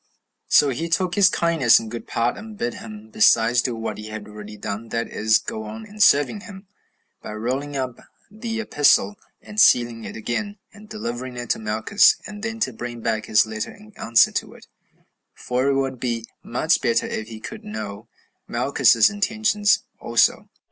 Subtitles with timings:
[0.47, 4.07] So he took his kindness in good part, and bid him besides do what he
[4.07, 6.65] had already done, that is, go on in serving him,
[7.21, 7.99] by rolling up
[8.31, 13.01] the epistle and sealing it again, and delivering it to Malchus, and then to bring
[13.01, 14.65] back his letter in answer to it;
[15.35, 18.07] for it would be much better if he could know
[18.47, 20.49] Malchus's intentions also.